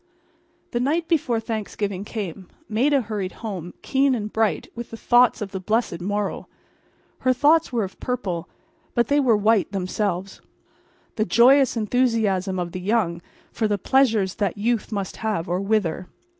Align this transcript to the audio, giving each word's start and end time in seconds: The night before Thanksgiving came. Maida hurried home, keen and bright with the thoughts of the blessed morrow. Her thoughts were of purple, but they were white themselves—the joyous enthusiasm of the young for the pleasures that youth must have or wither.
The 0.71 0.79
night 0.79 1.07
before 1.07 1.39
Thanksgiving 1.39 2.03
came. 2.03 2.47
Maida 2.67 3.01
hurried 3.01 3.33
home, 3.45 3.75
keen 3.83 4.15
and 4.15 4.33
bright 4.33 4.67
with 4.73 4.89
the 4.89 4.97
thoughts 4.97 5.43
of 5.43 5.51
the 5.51 5.59
blessed 5.59 6.01
morrow. 6.01 6.47
Her 7.19 7.33
thoughts 7.33 7.71
were 7.71 7.83
of 7.83 7.99
purple, 7.99 8.49
but 8.95 9.09
they 9.09 9.19
were 9.19 9.37
white 9.37 9.71
themselves—the 9.71 11.25
joyous 11.25 11.77
enthusiasm 11.77 12.57
of 12.57 12.71
the 12.71 12.81
young 12.81 13.21
for 13.51 13.67
the 13.67 13.77
pleasures 13.77 14.33
that 14.37 14.57
youth 14.57 14.91
must 14.91 15.17
have 15.17 15.47
or 15.47 15.61
wither. 15.61 16.07